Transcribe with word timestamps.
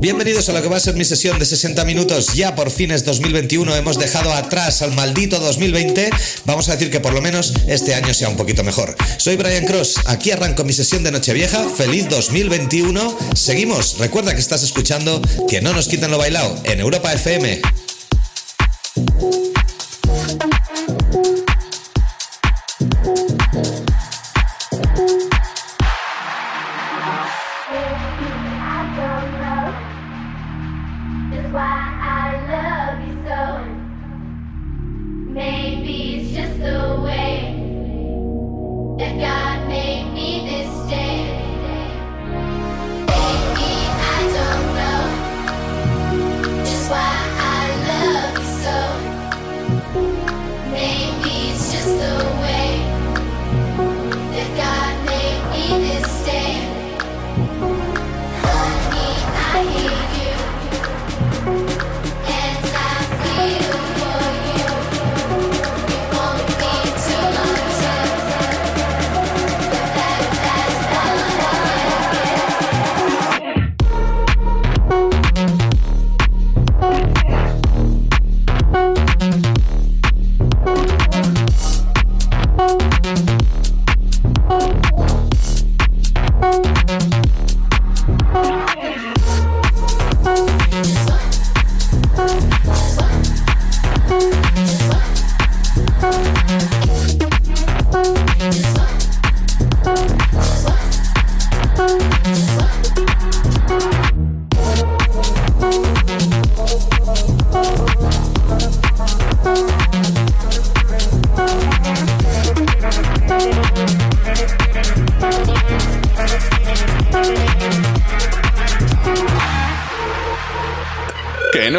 Bienvenidos 0.00 0.48
a 0.48 0.52
lo 0.52 0.62
que 0.62 0.68
va 0.68 0.76
a 0.76 0.80
ser 0.80 0.94
mi 0.94 1.04
sesión 1.04 1.40
de 1.40 1.44
60 1.44 1.84
minutos. 1.84 2.34
Ya 2.34 2.54
por 2.54 2.70
fines 2.70 3.04
2021 3.04 3.74
hemos 3.74 3.98
dejado 3.98 4.32
atrás 4.32 4.80
al 4.82 4.94
maldito 4.94 5.40
2020. 5.40 6.10
Vamos 6.44 6.68
a 6.68 6.72
decir 6.72 6.88
que 6.88 7.00
por 7.00 7.12
lo 7.12 7.20
menos 7.20 7.52
este 7.66 7.96
año 7.96 8.14
sea 8.14 8.28
un 8.28 8.36
poquito 8.36 8.62
mejor. 8.62 8.94
Soy 9.16 9.34
Brian 9.34 9.66
Cross, 9.66 9.96
aquí 10.06 10.30
arranco 10.30 10.62
mi 10.62 10.72
sesión 10.72 11.02
de 11.02 11.10
Nochevieja. 11.10 11.68
Feliz 11.68 12.08
2021. 12.08 13.18
Seguimos. 13.34 13.98
Recuerda 13.98 14.34
que 14.34 14.40
estás 14.40 14.62
escuchando 14.62 15.20
Que 15.48 15.60
no 15.60 15.72
nos 15.72 15.88
quiten 15.88 16.12
lo 16.12 16.18
bailado 16.18 16.56
en 16.62 16.78
Europa 16.78 17.12
FM. 17.12 17.60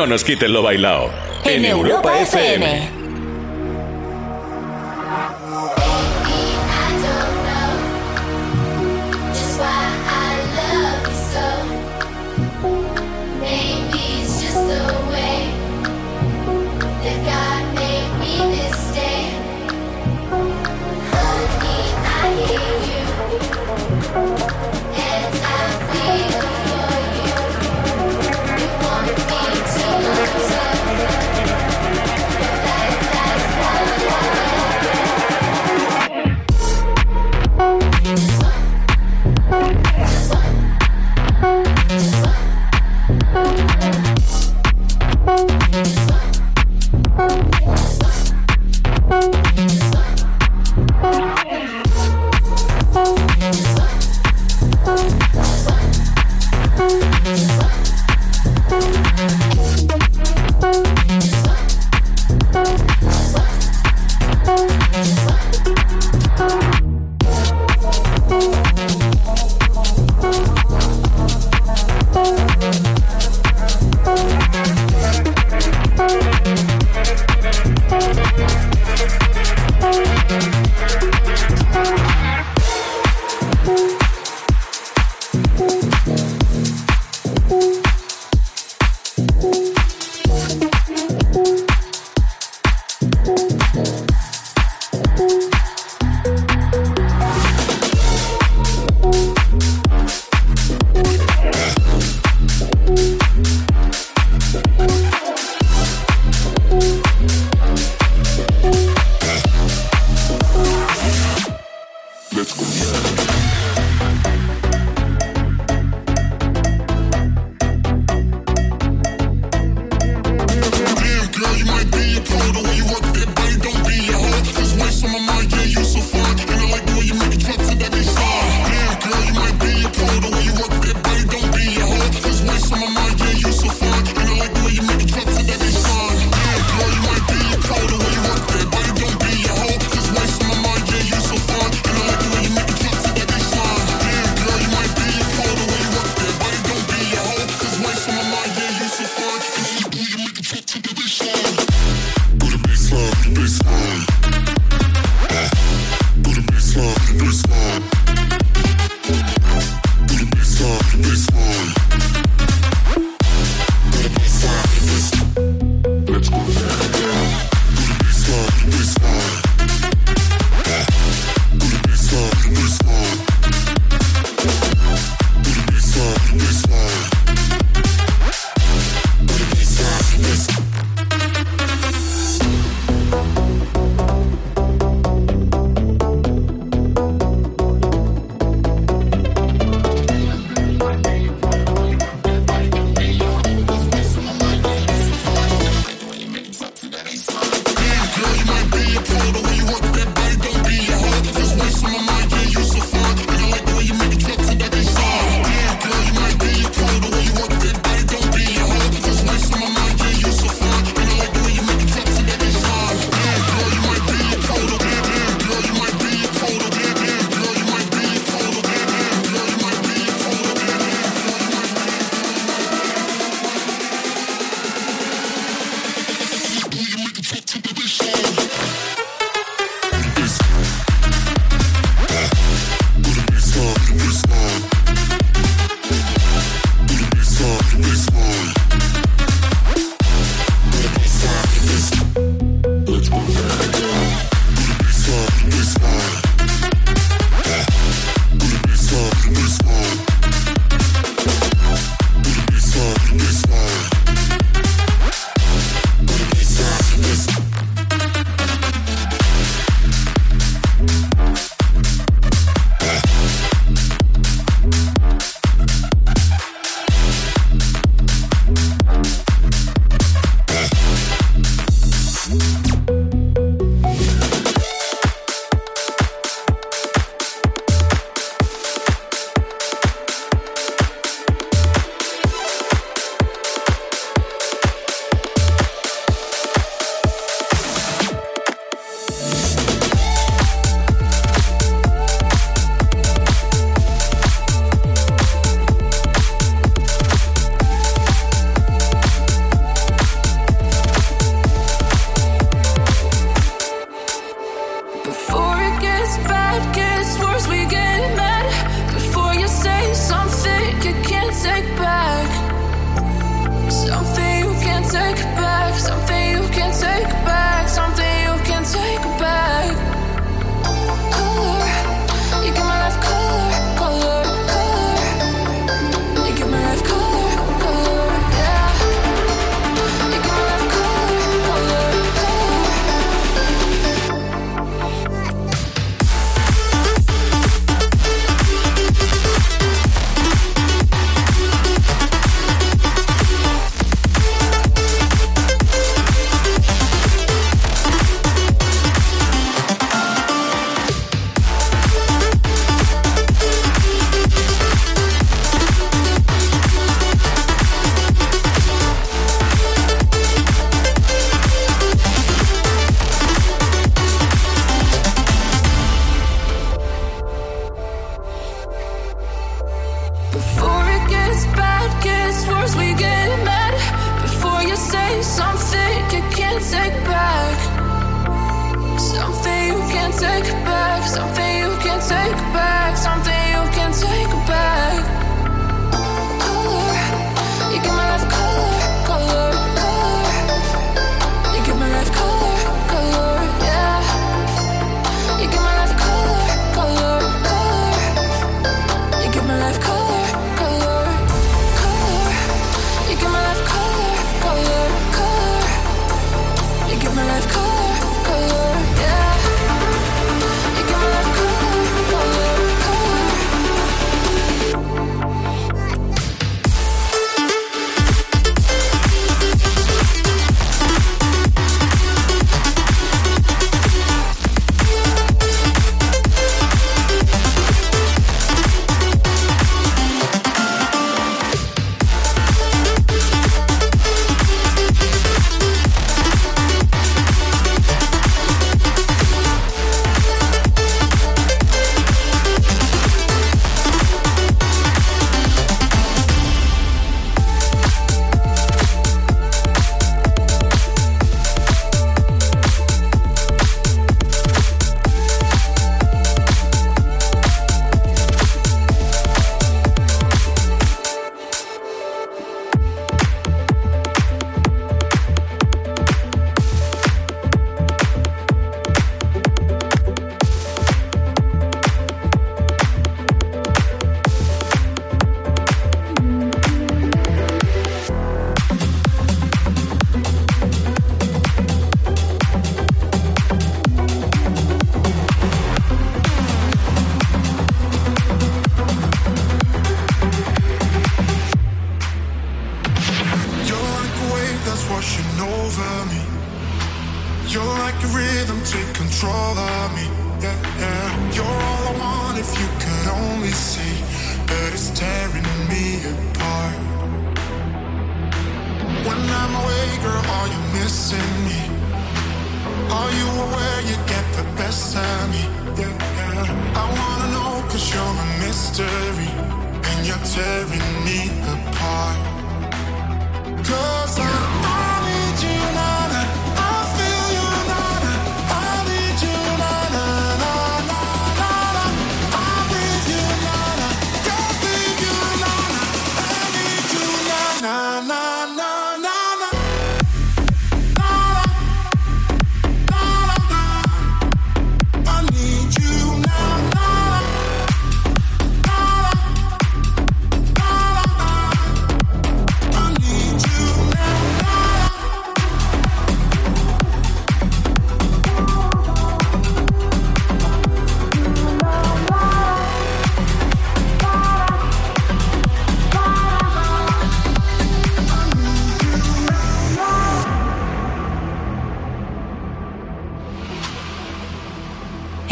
Nos 0.07 0.23
quiten 0.23 0.53
lo 0.53 0.61
bailado. 0.61 1.11
En, 1.43 1.65
Europa, 1.65 2.19
FM. 2.21 2.98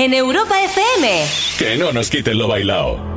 En 0.08 0.14
Europa 0.14 0.56
FM. 0.64 1.26
Que 1.60 1.76
no 1.76 1.92
nos 1.92 2.10
quiten 2.10 2.38
lo 2.38 2.48
bailado. 2.48 3.17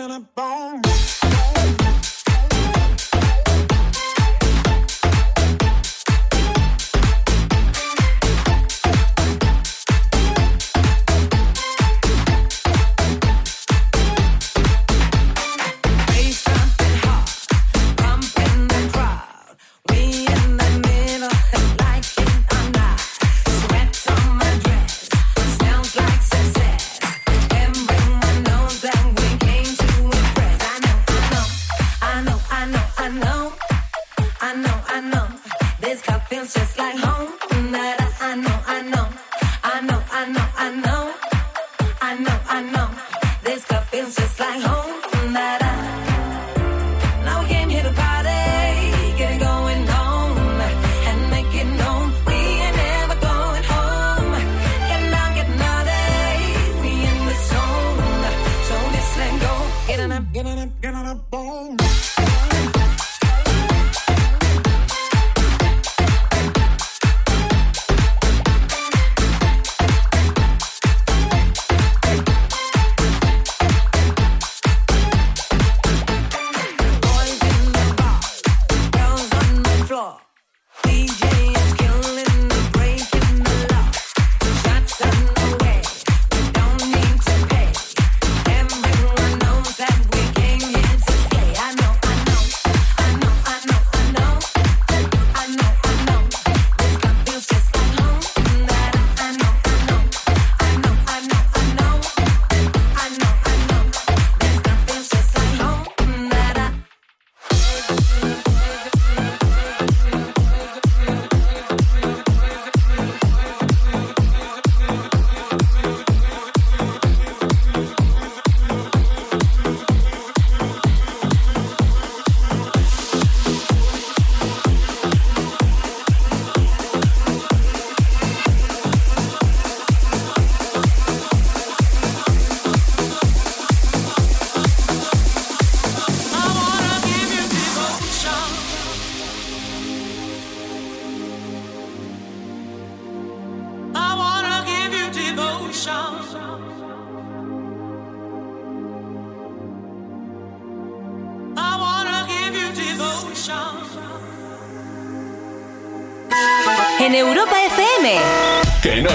na 0.00 0.08
na 0.08 0.20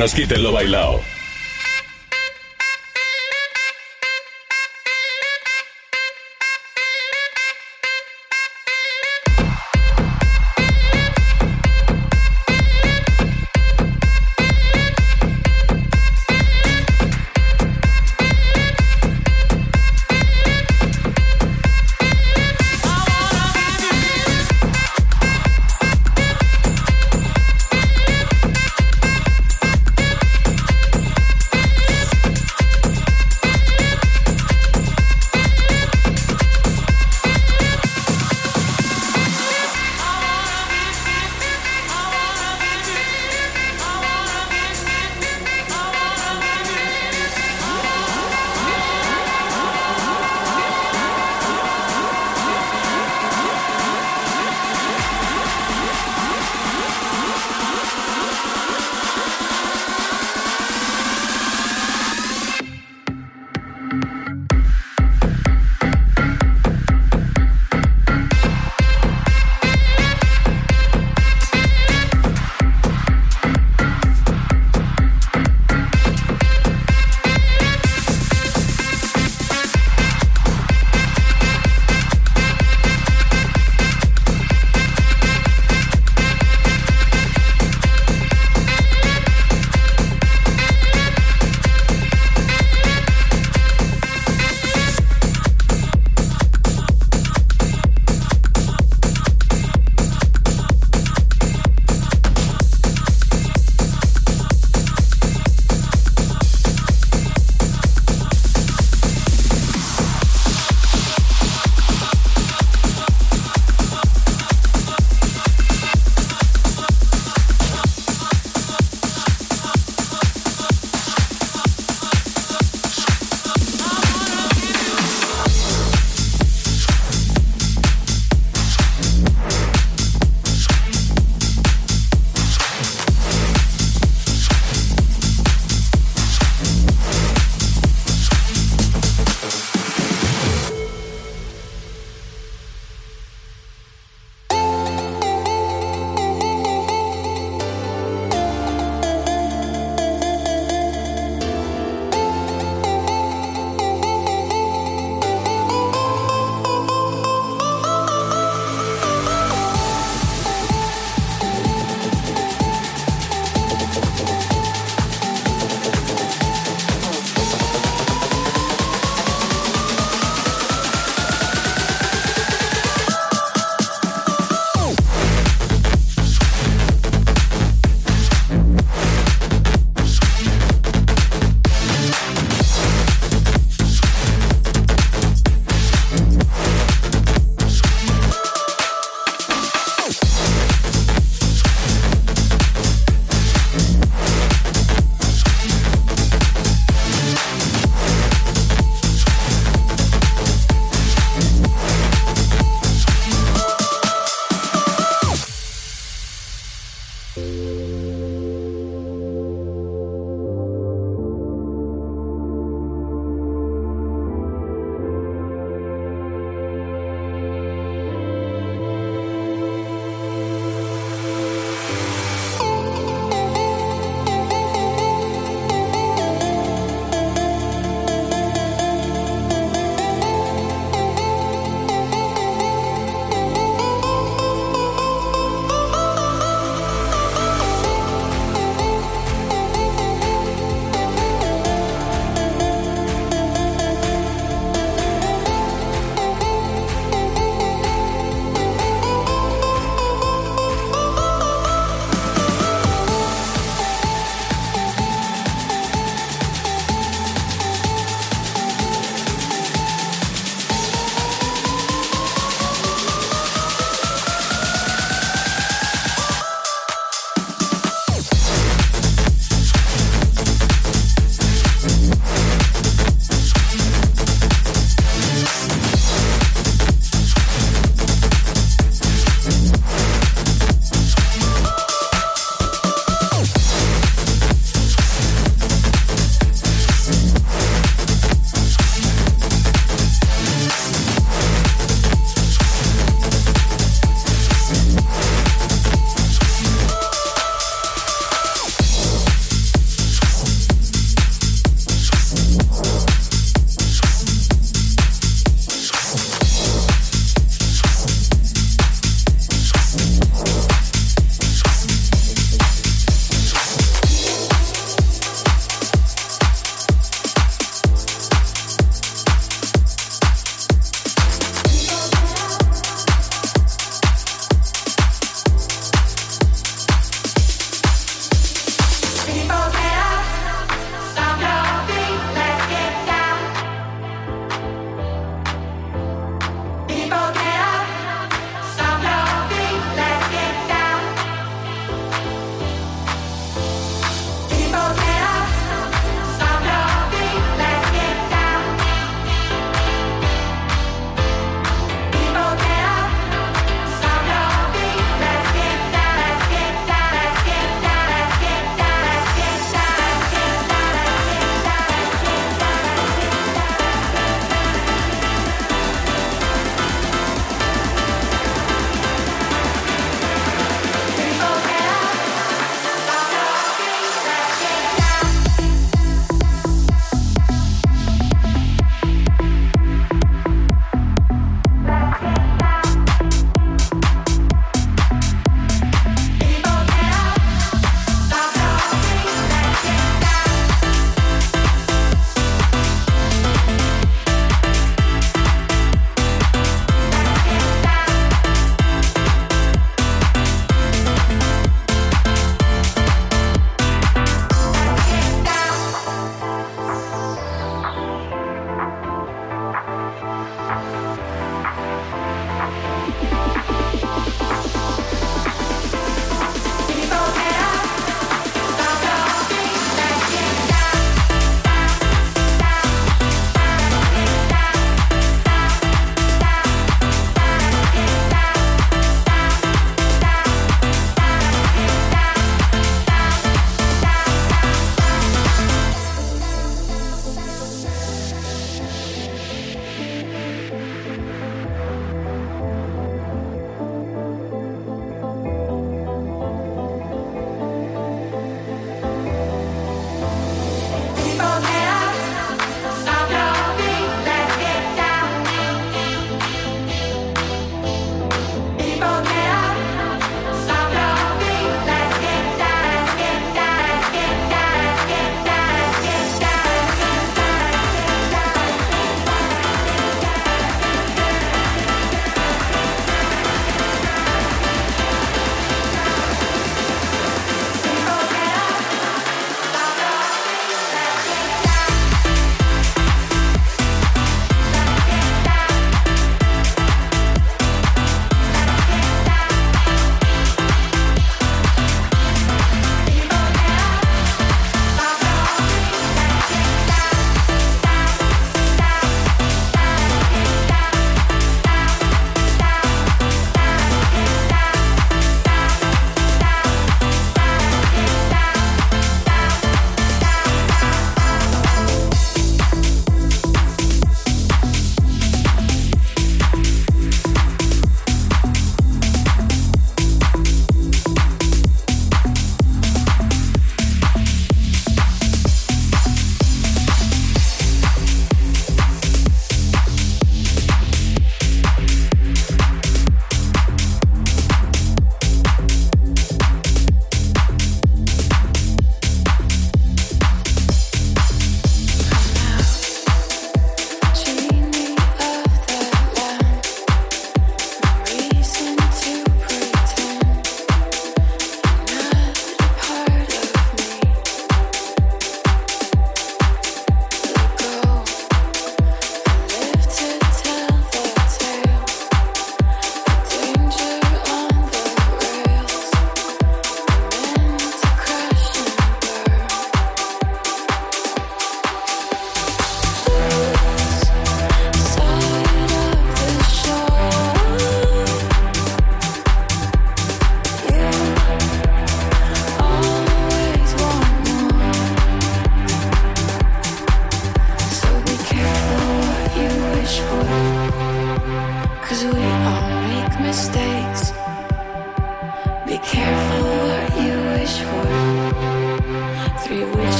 nos 0.00 0.14
quiten 0.14 0.42
lo 0.42 0.50
bailado. 0.50 1.09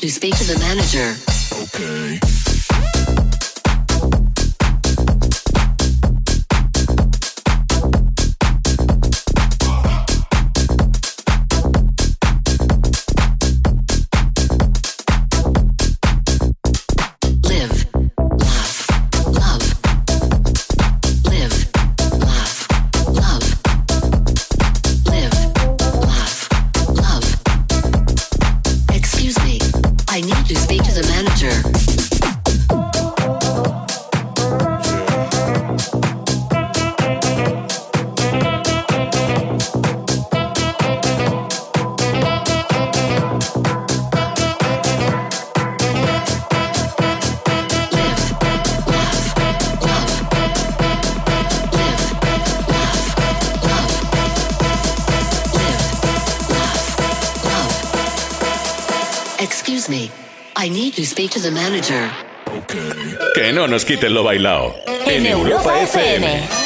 to 0.00 0.08
speak 0.08 0.34
to 0.36 0.44
the 0.44 0.58
manager. 0.60 1.29
nos 63.70 63.84
quiten 63.84 64.12
lo 64.12 64.24
bailado. 64.24 64.74
En 65.06 65.24
Europa 65.26 65.80
FM. 65.80 66.59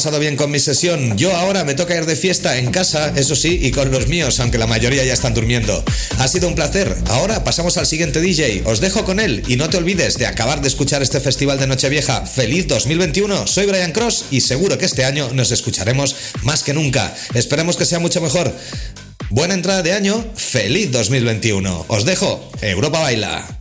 Pasado 0.00 0.18
bien 0.18 0.34
con 0.34 0.50
mi 0.50 0.58
sesión. 0.58 1.14
Yo 1.18 1.36
ahora 1.36 1.62
me 1.62 1.74
toca 1.74 1.94
ir 1.94 2.06
de 2.06 2.16
fiesta 2.16 2.56
en 2.56 2.70
casa, 2.70 3.12
eso 3.16 3.36
sí, 3.36 3.58
y 3.60 3.70
con 3.70 3.90
los 3.90 4.08
míos, 4.08 4.40
aunque 4.40 4.56
la 4.56 4.66
mayoría 4.66 5.04
ya 5.04 5.12
están 5.12 5.34
durmiendo. 5.34 5.84
Ha 6.16 6.26
sido 6.26 6.48
un 6.48 6.54
placer. 6.54 6.96
Ahora 7.08 7.44
pasamos 7.44 7.76
al 7.76 7.84
siguiente 7.84 8.22
DJ. 8.22 8.62
Os 8.64 8.80
dejo 8.80 9.04
con 9.04 9.20
él 9.20 9.42
y 9.46 9.56
no 9.56 9.68
te 9.68 9.76
olvides 9.76 10.16
de 10.16 10.24
acabar 10.26 10.62
de 10.62 10.68
escuchar 10.68 11.02
este 11.02 11.20
festival 11.20 11.58
de 11.58 11.66
Nochevieja. 11.66 12.24
Feliz 12.24 12.66
2021. 12.66 13.46
Soy 13.46 13.66
Brian 13.66 13.92
Cross 13.92 14.24
y 14.30 14.40
seguro 14.40 14.78
que 14.78 14.86
este 14.86 15.04
año 15.04 15.28
nos 15.34 15.50
escucharemos 15.50 16.16
más 16.44 16.62
que 16.62 16.72
nunca. 16.72 17.14
Esperemos 17.34 17.76
que 17.76 17.84
sea 17.84 17.98
mucho 17.98 18.22
mejor. 18.22 18.56
Buena 19.28 19.52
entrada 19.52 19.82
de 19.82 19.92
año, 19.92 20.24
feliz 20.34 20.90
2021. 20.92 21.84
Os 21.88 22.06
dejo, 22.06 22.50
Europa 22.62 23.00
Baila. 23.00 23.59